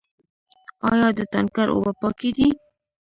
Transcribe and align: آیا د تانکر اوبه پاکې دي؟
آیا 0.89 1.07
د 1.17 1.19
تانکر 1.33 1.67
اوبه 1.71 1.91
پاکې 2.01 2.29
دي؟ 2.37 2.47